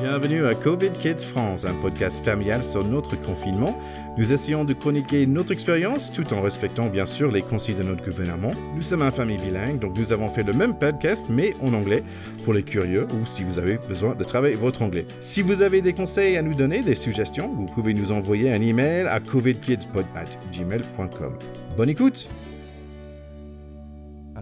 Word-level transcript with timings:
Bienvenue 0.00 0.46
à 0.46 0.54
Covid 0.54 0.92
Kids 0.92 1.22
France, 1.22 1.66
un 1.66 1.74
podcast 1.74 2.24
familial 2.24 2.64
sur 2.64 2.82
notre 2.82 3.20
confinement. 3.20 3.78
Nous 4.16 4.32
essayons 4.32 4.64
de 4.64 4.72
chroniquer 4.72 5.26
notre 5.26 5.52
expérience 5.52 6.10
tout 6.10 6.32
en 6.32 6.40
respectant 6.40 6.88
bien 6.88 7.04
sûr 7.04 7.30
les 7.30 7.42
consignes 7.42 7.76
de 7.76 7.82
notre 7.82 8.02
gouvernement. 8.02 8.52
Nous 8.74 8.80
sommes 8.80 9.02
une 9.02 9.10
famille 9.10 9.36
bilingue, 9.36 9.78
donc 9.78 9.98
nous 9.98 10.10
avons 10.10 10.30
fait 10.30 10.42
le 10.42 10.54
même 10.54 10.78
podcast 10.78 11.26
mais 11.28 11.54
en 11.60 11.74
anglais 11.74 12.02
pour 12.44 12.54
les 12.54 12.62
curieux 12.62 13.06
ou 13.12 13.26
si 13.26 13.44
vous 13.44 13.58
avez 13.58 13.76
besoin 13.76 14.14
de 14.14 14.24
travailler 14.24 14.56
votre 14.56 14.80
anglais. 14.80 15.04
Si 15.20 15.42
vous 15.42 15.60
avez 15.60 15.82
des 15.82 15.92
conseils 15.92 16.38
à 16.38 16.42
nous 16.42 16.54
donner, 16.54 16.82
des 16.82 16.94
suggestions, 16.94 17.54
vous 17.54 17.66
pouvez 17.66 17.92
nous 17.92 18.10
envoyer 18.10 18.50
un 18.50 18.62
email 18.62 19.06
à 19.06 19.20
covidkidspod@gmail.com. 19.20 21.38
Bonne 21.76 21.90
écoute. 21.90 22.30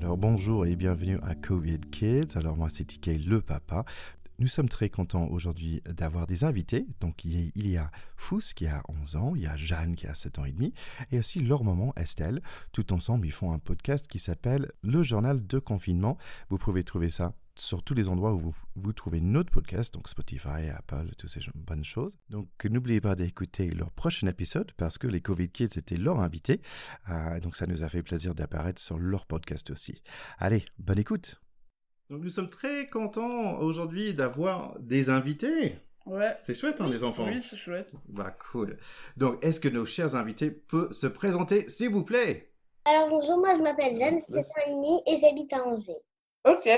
Alors 0.01 0.17
bonjour 0.17 0.65
et 0.65 0.77
bienvenue 0.77 1.19
à 1.27 1.35
Covid 1.35 1.81
Kids. 1.91 2.37
Alors 2.37 2.57
moi 2.57 2.69
c'est 2.71 2.85
TK 2.85 3.19
le 3.27 3.41
papa. 3.41 3.85
Nous 4.41 4.47
sommes 4.47 4.69
très 4.69 4.89
contents 4.89 5.27
aujourd'hui 5.27 5.83
d'avoir 5.85 6.29
des 6.29 6.45
invités. 6.45 6.87
Donc, 7.01 7.25
il 7.25 7.51
y 7.57 7.77
a 7.77 7.91
Fous 8.17 8.39
qui 8.55 8.69
a 8.69 8.85
11 8.89 9.17
ans, 9.17 9.33
il 9.35 9.43
y 9.43 9.47
a 9.47 9.57
Jeanne 9.57 9.97
qui 9.97 10.07
a 10.07 10.15
7 10.15 10.39
ans 10.39 10.45
et 10.45 10.53
demi, 10.53 10.73
et 11.11 11.19
aussi 11.19 11.41
leur 11.41 11.65
maman 11.65 11.93
Estelle. 11.97 12.41
Tout 12.71 12.93
ensemble, 12.93 13.27
ils 13.27 13.33
font 13.33 13.53
un 13.53 13.59
podcast 13.59 14.07
qui 14.07 14.21
s'appelle 14.21 14.71
Le 14.83 15.03
Journal 15.03 15.45
de 15.45 15.59
Confinement. 15.59 16.19
Vous 16.51 16.59
pouvez 16.59 16.85
trouver 16.85 17.11
ça 17.11 17.35
sur 17.57 17.83
tous 17.83 17.95
les 17.95 18.09
endroits 18.09 18.33
où 18.33 18.55
vous, 18.77 18.93
trouvez 18.93 19.21
notre 19.21 19.51
podcast, 19.51 19.93
donc 19.93 20.09
Spotify, 20.09 20.69
Apple, 20.73 21.11
toutes 21.19 21.31
ces 21.31 21.41
bonnes 21.57 21.83
choses. 21.83 22.17
Donc 22.31 22.49
n'oubliez 22.65 23.01
pas 23.01 23.17
d'écouter 23.17 23.71
leur 23.71 23.91
prochain 23.91 24.29
épisode 24.29 24.71
parce 24.77 24.99
que 24.99 25.09
les 25.09 25.21
Covid 25.21 25.49
Kids 25.49 25.77
étaient 25.77 25.97
leurs 25.97 26.21
invités. 26.21 26.61
Euh, 27.09 27.41
donc 27.41 27.57
ça 27.57 27.67
nous 27.67 27.83
a 27.83 27.89
fait 27.89 28.05
plaisir 28.05 28.37
d'apparaître 28.37 28.81
sur 28.81 28.99
leur 28.99 29.27
podcast 29.27 29.71
aussi. 29.71 30.01
Allez, 30.39 30.65
bonne 30.79 31.01
écoute 31.01 31.41
donc 32.11 32.23
nous 32.23 32.29
sommes 32.29 32.51
très 32.51 32.89
contents 32.89 33.59
aujourd'hui 33.59 34.15
d'avoir 34.15 34.79
des 34.79 35.11
invités. 35.11 35.77
Ouais. 36.07 36.35
C'est 36.41 36.55
chouette, 36.55 36.81
hein, 36.81 36.89
les 36.91 37.05
enfants. 37.05 37.27
Oui, 37.27 37.43
c'est 37.43 37.57
chouette. 37.57 37.91
Bah 38.09 38.35
cool. 38.51 38.79
Donc, 39.17 39.45
est-ce 39.45 39.61
que 39.61 39.69
nos 39.69 39.85
chers 39.85 40.15
invités 40.15 40.51
peuvent 40.51 40.93
se 40.93 41.07
présenter, 41.07 41.69
s'il 41.69 41.91
vous 41.91 42.05
plaît? 42.05 42.51
Alors 42.87 43.09
bonjour, 43.11 43.37
moi 43.39 43.55
je 43.55 43.61
m'appelle 43.61 43.95
Jeanne, 43.95 44.19
j'ai 44.19 44.41
5 44.41 44.69
ans 44.69 45.03
et 45.07 45.17
j'habite 45.19 45.53
à 45.53 45.67
Angers. 45.67 45.99
Ok. 46.47 46.69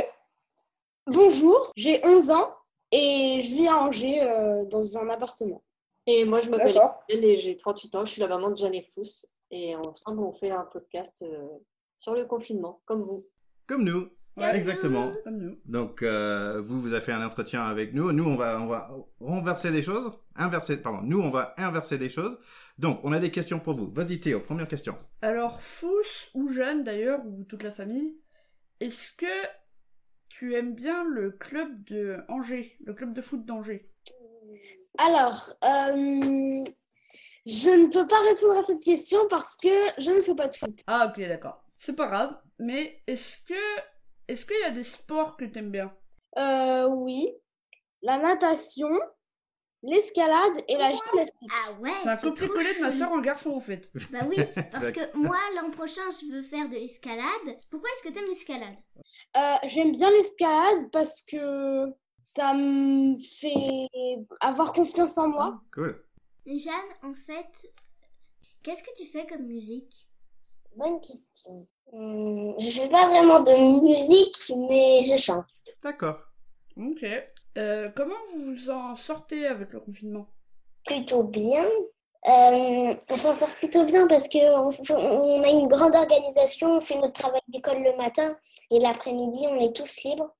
Bonjour, 1.07 1.73
j'ai 1.77 2.05
11 2.05 2.31
ans 2.31 2.57
et 2.91 3.41
je 3.43 3.55
vis 3.55 3.69
à 3.69 3.77
Angers 3.77 4.21
euh, 4.23 4.65
dans 4.65 4.99
un 4.99 5.09
appartement. 5.09 5.63
Et 6.07 6.25
moi, 6.25 6.41
je 6.41 6.51
m'appelle. 6.51 6.81
Hélène 7.09 7.25
et 7.25 7.37
j'ai 7.37 7.57
38 7.57 7.95
ans. 7.95 8.07
Je 8.07 8.13
suis 8.13 8.21
la 8.21 8.27
maman 8.27 8.51
de 8.51 8.57
Jeanne 8.57 8.75
et 8.75 8.83
Fous. 8.83 9.27
Et 9.53 9.77
ensemble, 9.77 10.21
on 10.21 10.33
fait 10.33 10.51
un 10.51 10.65
podcast 10.65 11.23
euh, 11.23 11.47
sur 11.97 12.15
le 12.15 12.25
confinement, 12.25 12.81
comme 12.85 13.03
vous. 13.03 13.25
Comme 13.67 13.85
nous. 13.85 14.09
Ouais. 14.37 14.57
Exactement. 14.57 15.13
Comme 15.25 15.39
nous. 15.39 15.59
Donc, 15.67 16.03
euh, 16.03 16.61
vous, 16.61 16.81
vous 16.81 16.93
avez 16.93 17.03
fait 17.03 17.13
un 17.13 17.25
entretien 17.25 17.65
avec 17.65 17.93
nous. 17.93 18.13
Nous, 18.13 18.25
on 18.25 18.37
va, 18.37 18.61
on 18.61 18.67
va 18.67 18.91
renverser 19.21 19.71
les 19.71 19.83
choses. 19.83 20.13
Inverser, 20.37 20.81
pardon. 20.81 21.01
Nous, 21.03 21.21
on 21.21 21.31
va 21.31 21.55
inverser 21.59 21.99
les 21.99 22.09
choses. 22.09 22.39
Donc, 22.79 23.01
on 23.03 23.13
a 23.13 23.19
des 23.19 23.31
questions 23.31 23.59
pour 23.59 23.75
vous. 23.75 23.91
Vas-y, 23.93 24.21
Théo, 24.21 24.41
première 24.41 24.69
question. 24.69 24.97
Alors, 25.21 25.61
Fous 25.61 25.89
ou 26.35 26.51
Jeanne 26.53 26.85
d'ailleurs, 26.85 27.21
ou 27.27 27.45
toute 27.45 27.63
la 27.63 27.73
famille, 27.73 28.17
est-ce 28.81 29.13
que 29.13 29.27
tu 30.29 30.55
aimes 30.55 30.75
bien 30.75 31.05
le 31.05 31.33
club 31.33 31.85
de 31.85 32.19
Angers, 32.29 32.77
le 32.85 32.95
club 32.95 33.13
de 33.13 33.21
foot 33.21 33.45
d'Angers? 33.45 33.91
Alors, 34.97 35.35
euh, 35.65 36.65
je 37.47 37.71
ne 37.71 37.93
peux 37.93 38.07
pas 38.07 38.21
répondre 38.21 38.59
à 38.59 38.65
cette 38.65 38.81
question 38.81 39.19
parce 39.29 39.57
que 39.57 39.69
je 39.99 40.11
ne 40.11 40.21
fais 40.21 40.35
pas 40.35 40.49
de 40.49 40.55
foot. 40.55 40.81
Ah, 40.87 41.11
ok, 41.11 41.27
d'accord. 41.27 41.63
C'est 41.79 41.95
pas 41.97 42.07
grave. 42.07 42.37
Mais 42.59 43.03
est-ce 43.07 43.45
que. 43.45 43.55
Est-ce 44.31 44.47
qu'il 44.47 44.61
y 44.61 44.63
a 44.63 44.71
des 44.71 44.85
sports 44.85 45.37
que 45.37 45.45
t'aimes 45.45 45.73
bien? 45.73 45.93
Euh, 46.39 46.87
oui, 46.87 47.35
la 48.01 48.17
natation, 48.17 48.87
l'escalade 49.83 50.57
et 50.69 50.77
la 50.77 50.93
gymnastique. 50.93 51.51
Ah 51.51 51.73
ouais, 51.81 51.91
C'est 52.01 52.11
un 52.11 52.17
copier-coller 52.17 52.75
de 52.77 52.81
ma 52.81 52.93
soeur 52.93 53.11
en 53.11 53.19
garçon, 53.21 53.51
en 53.51 53.59
fait. 53.59 53.91
Bah 54.13 54.21
oui, 54.29 54.37
parce 54.71 54.93
que 54.93 55.01
moi, 55.17 55.37
l'an 55.57 55.73
prochain, 55.73 56.03
je 56.13 56.33
veux 56.33 56.45
faire 56.45 56.69
de 56.69 56.77
l'escalade. 56.77 57.59
Pourquoi 57.71 57.91
est-ce 57.91 58.09
que 58.09 58.15
t'aimes 58.15 58.29
l'escalade? 58.29 58.77
Euh, 59.37 59.57
J'aime 59.67 59.91
bien 59.91 60.11
l'escalade 60.13 60.93
parce 60.93 61.23
que 61.23 61.87
ça 62.23 62.55
me 62.55 63.21
fait 63.21 63.89
avoir 64.39 64.73
confiance 64.73 65.19
en 65.19 65.27
moi. 65.27 65.61
Cool. 65.75 66.05
Jeanne, 66.47 66.73
en 67.03 67.15
fait, 67.15 67.73
qu'est-ce 68.63 68.85
que 68.85 68.95
tu 68.97 69.07
fais 69.07 69.27
comme 69.27 69.47
musique? 69.47 70.07
Bonne 70.77 71.01
question. 71.01 71.67
Hum, 71.93 72.55
je 72.59 72.71
fais 72.71 72.89
pas 72.89 73.09
vraiment 73.09 73.41
de 73.41 73.83
musique, 73.83 74.53
mais 74.69 75.03
je 75.05 75.17
chante. 75.17 75.51
D'accord. 75.83 76.21
Ok. 76.77 77.05
Euh, 77.59 77.89
comment 77.97 78.15
vous 78.33 78.55
vous 78.55 78.71
en 78.71 78.97
sortez 78.97 79.47
avec 79.47 79.73
le 79.73 79.81
confinement? 79.81 80.27
Plutôt 80.87 81.25
bien. 81.25 81.65
Euh, 82.29 82.95
on 83.09 83.17
s'en 83.17 83.35
sort 83.35 83.55
plutôt 83.57 83.85
bien 83.85 84.07
parce 84.07 84.29
que 84.29 84.39
on, 84.39 84.71
on 84.95 85.43
a 85.43 85.49
une 85.49 85.69
grande 85.69 85.95
organisation, 85.95 86.69
on 86.69 86.81
fait 86.81 87.01
notre 87.01 87.15
travail 87.15 87.41
d'école 87.49 87.83
le 87.83 87.97
matin 87.97 88.37
et 88.71 88.79
l'après-midi, 88.79 89.47
on 89.49 89.57
est 89.59 89.75
tous 89.75 90.03
libres. 90.05 90.31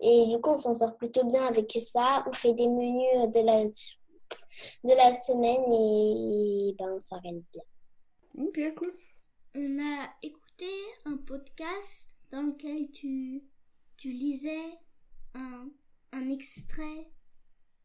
Et 0.00 0.26
du 0.28 0.40
coup, 0.40 0.50
on 0.50 0.56
s'en 0.56 0.74
sort 0.74 0.96
plutôt 0.96 1.24
bien 1.24 1.46
avec 1.46 1.70
ça. 1.80 2.24
On 2.26 2.32
fait 2.32 2.54
des 2.54 2.66
menus 2.66 3.30
de 3.34 3.40
la, 3.40 3.64
de 3.64 4.96
la 4.96 5.12
semaine 5.14 5.62
et 5.72 6.74
ben, 6.78 6.94
on 6.94 6.98
s'organise 6.98 7.50
bien. 7.52 7.62
Ok, 8.38 8.74
cool. 8.76 8.94
On 9.54 9.78
a 9.80 10.08
écouté 10.22 10.70
un 11.04 11.16
podcast 11.16 12.10
dans 12.30 12.42
lequel 12.42 12.90
tu, 12.92 13.42
tu 13.96 14.10
lisais 14.10 14.78
un, 15.34 15.68
un 16.12 16.28
extrait 16.30 17.10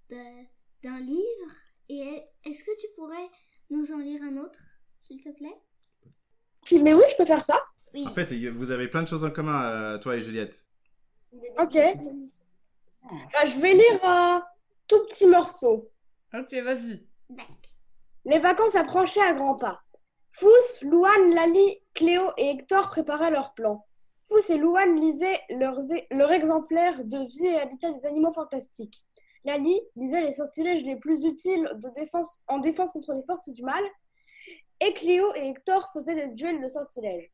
de- 0.09 0.45
d'un 0.83 0.99
livre. 0.99 1.51
Et 1.89 2.21
est-ce 2.45 2.63
que 2.63 2.79
tu 2.79 2.87
pourrais 2.95 3.29
nous 3.69 3.91
en 3.91 3.97
lire 3.99 4.21
un 4.23 4.37
autre, 4.37 4.61
s'il 4.99 5.21
te 5.21 5.29
plaît? 5.29 5.57
Si- 6.63 6.81
Mais 6.81 6.93
oui, 6.93 7.03
je 7.11 7.15
peux 7.17 7.25
faire 7.25 7.43
ça. 7.43 7.59
Oui. 7.93 8.05
En 8.07 8.11
fait, 8.11 8.31
vous 8.49 8.71
avez 8.71 8.87
plein 8.87 9.03
de 9.03 9.07
choses 9.07 9.23
en 9.25 9.31
commun, 9.31 9.63
euh, 9.63 9.97
toi 9.97 10.15
et 10.17 10.21
Juliette. 10.21 10.63
Ok. 11.59 11.73
Bah, 13.33 13.45
je 13.45 13.59
vais 13.59 13.73
lire 13.73 13.99
un 14.03 14.43
tout 14.87 15.01
petit 15.07 15.27
morceau. 15.27 15.91
Ok, 16.33 16.53
vas-y. 16.63 17.07
Les 18.25 18.39
vacances 18.39 18.75
approchaient 18.75 19.21
à 19.21 19.33
grands 19.33 19.55
pas. 19.55 19.83
Fous, 20.37 20.81
Louane, 20.81 21.33
Lali, 21.33 21.81
Cléo 21.93 22.29
et 22.35 22.49
Hector 22.49 22.89
préparaient 22.89 23.31
leurs 23.31 23.53
plans. 23.53 23.85
Fous 24.27 24.51
et 24.51 24.57
Louane 24.57 24.99
lisaient 24.99 25.39
leurs, 25.49 25.79
leur 26.11 26.29
exemplaire 26.33 27.05
de 27.05 27.19
vie 27.29 27.45
et 27.45 27.57
habitat 27.57 27.91
des 27.91 28.05
animaux 28.05 28.33
fantastiques. 28.33 29.07
Lali 29.45 29.79
lisait 29.95 30.23
les 30.23 30.33
sortilèges 30.33 30.83
les 30.83 30.97
plus 30.97 31.23
utiles 31.23 31.71
en 32.47 32.59
défense 32.59 32.91
contre 32.91 33.13
les 33.13 33.23
forces 33.23 33.47
du 33.47 33.63
mal. 33.63 33.81
Et 34.81 34.91
Cléo 34.91 35.33
et 35.35 35.51
Hector 35.51 35.89
faisaient 35.93 36.15
des 36.15 36.33
duels 36.33 36.61
de 36.61 36.67
sortilèges. 36.67 37.31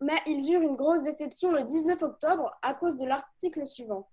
Mais 0.00 0.20
ils 0.26 0.52
eurent 0.52 0.62
une 0.62 0.76
grosse 0.76 1.02
déception 1.02 1.50
le 1.50 1.64
19 1.64 2.00
octobre 2.00 2.56
à 2.62 2.74
cause 2.74 2.96
de 2.96 3.06
l'article 3.06 3.66
suivant. 3.66 4.08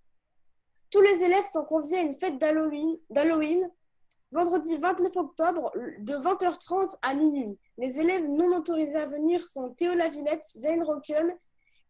Tous 0.89 1.01
les 1.01 1.21
élèves 1.21 1.45
sont 1.45 1.65
conviés 1.65 1.99
à 1.99 2.01
une 2.01 2.17
fête 2.17 2.39
d'Halloween 2.39 3.69
Vendredi 4.31 4.75
29 4.77 5.15
octobre, 5.15 5.71
de 5.99 6.13
20h30 6.13 6.97
à 7.01 7.13
minuit. 7.13 7.57
Les 7.77 7.97
élèves 7.97 8.27
non 8.27 8.57
autorisés 8.57 8.97
à 8.97 9.05
venir 9.05 9.47
sont 9.47 9.73
Théo 9.73 9.93
Lavillette, 9.93 10.43
Zane 10.45 10.83
Rocken, 10.83 11.33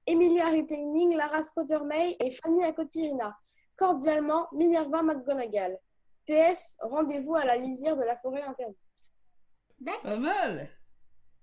Emilia 0.05 0.49
Retaining, 0.49 1.15
Lara 1.15 1.41
Spottermay 1.41 2.15
et 2.19 2.31
Fanny 2.31 2.63
Akotirina. 2.63 3.35
Cordialement, 3.75 4.47
Minerva 4.53 5.01
McGonagall. 5.01 5.77
PS, 6.27 6.77
rendez-vous 6.81 7.35
à 7.35 7.45
la 7.45 7.57
lisière 7.57 7.97
de 7.97 8.03
la 8.03 8.17
forêt 8.17 8.43
interdite. 8.43 8.77
D'accord. 9.79 10.01
Pas 10.03 10.17
mal. 10.17 10.69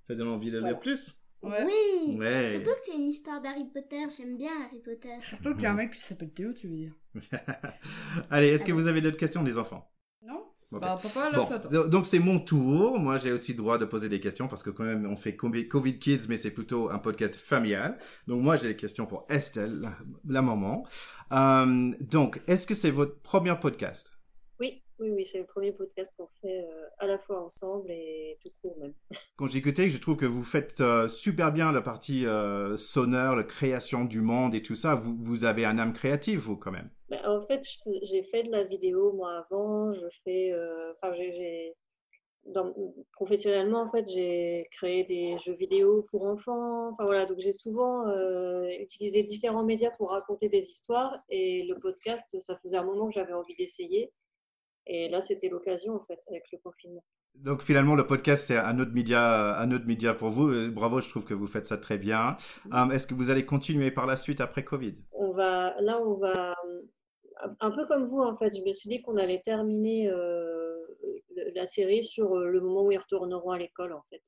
Ça 0.02 0.14
donne 0.14 0.28
envie 0.28 0.50
de 0.50 0.58
lire 0.58 0.62
Voilà. 0.62 0.76
plus 0.78 1.20
Ouais. 1.42 1.66
Oui. 1.66 2.16
Ouais. 2.18 2.52
Surtout 2.52 2.70
que 2.70 2.80
c'est 2.84 2.94
une 2.96 3.08
histoire 3.08 3.40
d'Harry 3.42 3.66
Potter. 3.66 4.06
J'aime 4.16 4.36
bien 4.36 4.52
Harry 4.64 4.80
Potter. 4.80 5.14
Surtout 5.22 5.52
qu'il 5.54 5.62
y 5.62 5.66
a 5.66 5.72
un 5.72 5.74
mec 5.74 5.92
qui 5.92 6.00
s'appelle 6.00 6.32
Théo, 6.32 6.52
tu 6.54 6.68
veux 6.68 6.76
dire. 6.76 6.92
Allez, 8.30 8.48
est-ce 8.48 8.64
que 8.64 8.72
vous 8.72 8.86
avez 8.86 9.00
d'autres 9.00 9.18
questions, 9.18 9.42
les 9.42 9.58
enfants? 9.58 9.90
Bah, 10.80 10.98
papa, 11.02 11.30
là, 11.30 11.38
Bon, 11.38 11.46
ça 11.46 11.54
attend. 11.56 11.70
do- 11.70 11.88
donc 11.88 12.06
c'est 12.06 12.18
mon 12.18 12.38
tour. 12.40 12.98
Moi, 12.98 13.18
j'ai 13.18 13.32
aussi 13.32 13.52
le 13.52 13.58
droit 13.58 13.78
de 13.78 13.84
poser 13.84 14.08
des 14.08 14.20
questions 14.20 14.48
parce 14.48 14.62
que 14.62 14.70
quand 14.70 14.84
même, 14.84 15.06
on 15.06 15.16
fait 15.16 15.36
Covid 15.36 15.68
Covid 15.68 15.98
Kids, 15.98 16.26
mais 16.28 16.36
c'est 16.36 16.50
plutôt 16.52 16.90
un 16.90 16.98
podcast 16.98 17.36
familial. 17.36 17.98
Donc 18.26 18.42
moi, 18.42 18.56
j'ai 18.56 18.68
des 18.68 18.76
questions 18.76 19.06
pour 19.06 19.26
Estelle, 19.28 19.80
la, 19.80 19.92
la 20.28 20.42
maman. 20.42 20.86
Euh, 21.32 21.92
donc, 22.00 22.40
est-ce 22.46 22.66
que 22.66 22.74
c'est 22.74 22.90
votre 22.90 23.20
premier 23.20 23.54
podcast? 23.60 24.12
Oui, 24.60 24.82
oui, 25.00 25.10
oui, 25.10 25.26
c'est 25.26 25.38
le 25.38 25.46
premier 25.46 25.72
podcast 25.72 26.14
qu'on 26.16 26.28
fait 26.40 26.60
euh, 26.60 26.86
à 26.98 27.06
la 27.06 27.18
fois 27.18 27.44
ensemble 27.44 27.90
et 27.90 28.38
tout 28.42 28.50
court 28.62 28.76
même. 28.80 28.92
Quand 29.36 29.46
j'écoutais, 29.48 29.90
je 29.90 29.98
trouve 29.98 30.16
que 30.16 30.26
vous 30.26 30.44
faites 30.44 30.80
euh, 30.80 31.08
super 31.08 31.52
bien 31.52 31.72
la 31.72 31.80
partie 31.80 32.24
euh, 32.26 32.76
sonore, 32.76 33.34
la 33.36 33.42
création 33.44 34.04
du 34.04 34.20
monde 34.20 34.54
et 34.54 34.62
tout 34.62 34.76
ça. 34.76 34.94
Vous, 34.94 35.16
vous 35.18 35.44
avez 35.44 35.64
un 35.64 35.78
âme 35.78 35.92
créative, 35.92 36.38
vous, 36.40 36.56
quand 36.56 36.70
même. 36.70 36.88
Mais 37.22 37.26
en 37.28 37.46
fait, 37.46 37.60
j'ai 38.02 38.22
fait 38.22 38.42
de 38.42 38.50
la 38.50 38.64
vidéo 38.64 39.12
moi 39.12 39.44
avant. 39.48 39.92
Je 39.92 40.06
fais, 40.24 40.52
euh, 40.52 40.92
enfin, 40.94 41.14
j'ai, 41.14 41.32
j'ai- 41.32 41.74
dans- 42.46 42.74
professionnellement 43.12 43.82
en 43.82 43.90
fait, 43.90 44.06
j'ai 44.12 44.68
créé 44.72 45.04
des 45.04 45.38
jeux 45.38 45.54
vidéo 45.54 46.04
pour 46.10 46.26
enfants. 46.26 46.90
Enfin 46.92 47.04
voilà, 47.04 47.24
donc 47.24 47.38
j'ai 47.38 47.52
souvent 47.52 48.06
euh, 48.08 48.68
utilisé 48.80 49.22
différents 49.22 49.64
médias 49.64 49.90
pour 49.96 50.10
raconter 50.10 50.48
des 50.48 50.68
histoires. 50.70 51.18
Et 51.30 51.64
le 51.64 51.74
podcast, 51.76 52.38
ça 52.40 52.58
faisait 52.62 52.76
un 52.76 52.84
moment 52.84 53.06
que 53.08 53.14
j'avais 53.14 53.32
envie 53.32 53.56
d'essayer. 53.56 54.12
Et 54.86 55.08
là, 55.08 55.22
c'était 55.22 55.48
l'occasion, 55.48 55.94
en 55.94 56.04
fait, 56.04 56.20
avec 56.28 56.44
le 56.52 56.58
confinement. 56.58 57.02
Donc 57.34 57.62
finalement, 57.62 57.96
le 57.96 58.06
podcast, 58.06 58.44
c'est 58.46 58.56
un 58.58 58.78
autre 58.78 58.92
média, 58.92 59.58
un 59.58 59.72
autre 59.72 59.86
média 59.86 60.14
pour 60.14 60.28
vous. 60.28 60.48
Euh, 60.50 60.70
Bravo, 60.70 61.00
je 61.00 61.08
trouve 61.08 61.24
que 61.24 61.34
vous 61.34 61.46
faites 61.48 61.66
ça 61.66 61.78
très 61.78 61.96
bien. 61.98 62.36
Est-ce 62.92 63.06
que 63.06 63.14
vous 63.14 63.30
allez 63.30 63.44
continuer 63.46 63.90
par 63.90 64.06
la 64.06 64.16
suite 64.16 64.40
après 64.42 64.62
Covid? 64.64 64.94
On 65.12 65.32
va, 65.32 65.74
là, 65.80 66.00
on 66.00 66.14
va, 66.14 66.54
un 67.60 67.70
peu 67.70 67.86
comme 67.86 68.04
vous, 68.04 68.20
en 68.20 68.36
fait. 68.36 68.56
Je 68.56 68.62
me 68.62 68.72
suis 68.72 68.88
dit 68.88 69.02
qu'on 69.02 69.16
allait 69.16 69.40
terminer 69.40 70.08
euh, 70.08 70.74
la 71.54 71.66
série 71.66 72.02
sur 72.02 72.34
euh, 72.34 72.46
le 72.46 72.60
moment 72.60 72.84
où 72.84 72.92
ils 72.92 72.98
retourneront 72.98 73.50
à 73.50 73.58
l'école, 73.58 73.92
en 73.92 74.02
fait. 74.10 74.22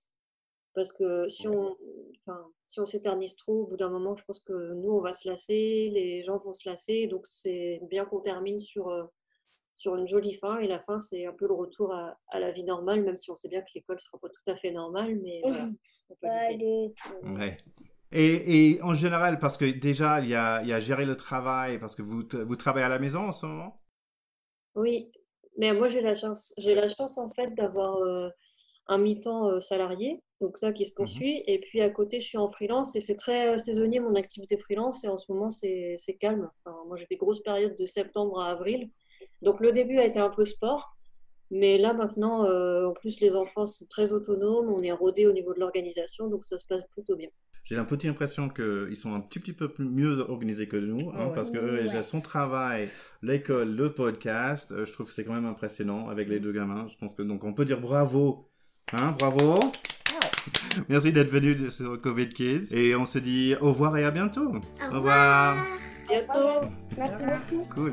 Parce 0.75 0.93
que 0.93 1.27
si 1.29 1.49
on, 1.49 1.77
enfin, 2.17 2.47
si 2.67 2.81
on 2.81 2.87
s'éternise 2.87 3.37
trop, 3.37 3.63
au 3.63 3.67
bout 3.67 3.77
d'un 3.77 3.89
moment, 3.89 4.15
je 4.15 4.25
pense 4.25 4.41
que 4.41 4.75
nous, 4.75 4.91
on 4.91 5.01
va 5.01 5.15
se 5.15 5.27
lasser, 5.27 5.91
les 5.93 6.23
gens 6.23 6.37
vont 6.37 6.53
se 6.53 6.69
lasser. 6.69 7.07
Donc, 7.07 7.27
c'est 7.27 7.81
bien 7.89 8.05
qu'on 8.05 8.21
termine 8.21 8.61
sur, 8.61 8.89
euh, 8.89 9.05
sur 9.77 9.97
une 9.97 10.07
jolie 10.07 10.35
fin. 10.35 10.59
Et 10.59 10.67
la 10.67 10.81
fin, 10.81 10.99
c'est 10.99 11.25
un 11.25 11.33
peu 11.33 11.47
le 11.47 11.55
retour 11.55 11.95
à, 11.95 12.19
à 12.29 12.41
la 12.41 12.53
vie 12.53 12.65
normale, 12.65 13.03
même 13.03 13.17
si 13.17 13.31
on 13.31 13.37
sait 13.37 13.49
bien 13.49 13.63
que 13.63 13.71
l'école 13.75 13.97
ne 13.97 14.01
sera 14.01 14.19
pas 14.19 14.29
tout 14.29 14.51
à 14.51 14.57
fait 14.57 14.71
normale. 14.71 15.19
Mais 15.23 15.41
voilà, 15.43 15.69
on 16.11 16.15
peut. 16.17 17.39
Ouais. 17.39 17.57
Et, 18.13 18.73
et 18.75 18.83
en 18.83 18.95
général, 18.95 19.39
parce 19.39 19.57
que 19.57 19.65
déjà, 19.65 20.21
il 20.21 20.29
y 20.29 20.35
a, 20.35 20.63
il 20.63 20.69
y 20.69 20.73
a 20.73 20.81
gérer 20.81 21.07
le 21.07 21.17
travail, 21.17 21.79
parce 21.79 21.95
que 21.97 22.03
vous, 22.03 22.23
vous 22.45 22.57
travaillez 22.57 22.87
à 22.87 22.89
la 22.89 22.99
maison 22.99 23.29
en 23.29 23.33
ce 23.33 23.47
moment? 23.47 23.83
Oui, 24.75 25.11
mais 25.57 25.73
moi 25.73 25.89
j'ai 25.89 26.03
la 26.03 26.15
chance, 26.15 26.55
j'ai 26.59 26.75
la 26.75 26.89
chance 26.89 27.17
en 27.17 27.31
fait 27.31 27.55
d'avoir 27.55 27.97
euh, 27.97 28.29
un 28.89 28.99
mi-temps 28.99 29.49
euh, 29.49 29.59
salarié, 29.59 30.23
donc 30.43 30.59
ça 30.59 30.71
qui 30.73 30.85
se 30.85 30.93
poursuit, 30.93 31.43
et 31.47 31.59
puis 31.61 31.81
à 31.81 31.89
côté 31.89 32.21
je 32.21 32.27
suis 32.29 32.37
en 32.39 32.51
freelance 32.51 32.95
et 32.95 33.01
c'est 33.01 33.17
très 33.17 33.55
euh, 33.55 33.57
saisonnier 33.57 34.01
mon 34.01 34.15
activité 34.15 34.59
freelance. 34.59 35.03
Et 35.05 35.09
en 35.09 35.17
ce 35.17 35.33
moment 35.33 35.51
c'est 35.51 35.97
calme. 36.21 36.51
Enfin, 36.65 36.77
moi 36.87 36.97
j'ai 36.97 37.07
des 37.11 37.17
grosses 37.17 37.41
périodes 37.43 37.77
de 37.77 37.87
septembre 37.87 38.39
à 38.39 38.51
avril, 38.51 38.91
donc 39.41 39.61
le 39.61 39.73
début 39.73 39.99
a 39.99 40.05
été 40.05 40.19
un 40.19 40.31
peu 40.31 40.45
sport, 40.45 40.95
mais 41.51 41.79
là 41.79 41.95
maintenant 41.95 42.45
en 42.87 42.93
plus 42.93 43.19
les 43.21 43.35
enfants 43.35 43.65
sont 43.65 43.87
très 43.87 44.13
autonomes, 44.13 44.71
on 44.71 44.83
est 44.83 44.93
rodé 44.93 45.27
au 45.27 45.33
niveau 45.33 45.55
de 45.55 45.61
l'organisation, 45.61 46.29
donc 46.29 46.45
ça 46.45 46.59
se 46.59 46.67
passe 46.67 46.85
plutôt 46.93 47.17
bien. 47.17 47.31
J'ai 47.69 47.75
la 47.75 47.85
petite 47.85 48.09
impression 48.09 48.49
qu'ils 48.49 48.97
sont 48.97 49.13
un 49.15 49.21
petit, 49.21 49.41
petit 49.41 49.53
peu 49.53 49.69
plus 49.69 49.85
mieux 49.85 50.21
organisés 50.31 50.69
que 50.69 50.77
nous, 50.77 51.11
hein, 51.11 51.33
parce 51.35 51.51
que 51.51 51.59
eux, 51.59 51.81
ils 51.83 51.89
Ouais. 51.89 51.99
ont 51.99 52.03
son 52.05 52.21
travail, 52.21 52.89
l'école, 53.23 53.75
le 53.75 53.91
podcast. 53.93 54.71
euh, 54.71 54.85
je 54.87 54.93
trouve 54.93 55.09
que 55.09 55.13
c'est 55.13 55.25
quand 55.25 55.35
même 55.35 55.47
impressionnant 55.47 56.09
avec 56.09 56.29
les 56.29 56.39
deux 56.39 56.53
gamins. 56.53 56.87
Je 56.89 56.97
pense 56.97 57.15
que 57.15 57.23
donc 57.23 57.43
on 57.43 57.53
peut 57.53 57.65
dire 57.65 57.81
bravo, 57.81 58.49
hein, 58.93 59.17
bravo. 59.19 59.59
Merci 60.89 61.13
d'être 61.13 61.31
venu 61.31 61.71
sur 61.73 62.01
Covid 62.01 62.29
Kids 62.29 62.73
et 62.73 62.95
on 62.95 63.05
se 63.05 63.19
dit 63.19 63.57
au 63.61 63.71
revoir 63.73 63.97
et 63.97 64.05
à 64.05 64.13
bientôt. 64.13 64.47
Au 64.47 64.95
revoir. 64.95 65.57
revoir. 65.57 65.67
Bientôt. 66.09 66.69
Merci 66.97 67.25
beaucoup. 67.25 67.69
Cool. 67.75 67.93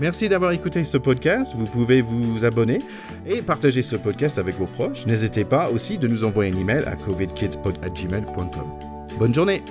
Merci 0.00 0.30
d'avoir 0.30 0.52
écouté 0.52 0.82
ce 0.82 0.96
podcast. 0.96 1.52
Vous 1.54 1.66
pouvez 1.66 2.00
vous 2.00 2.46
abonner 2.46 2.78
et 3.26 3.42
partager 3.42 3.82
ce 3.82 3.96
podcast 3.96 4.38
avec 4.38 4.56
vos 4.56 4.64
proches. 4.64 5.04
N'hésitez 5.06 5.44
pas 5.44 5.68
aussi 5.68 5.98
de 5.98 6.08
nous 6.08 6.24
envoyer 6.24 6.52
un 6.52 6.58
email 6.58 6.84
à 6.86 6.96
covidkidspod@gmail.com. 6.96 9.18
Bonne 9.18 9.34
journée. 9.34 9.62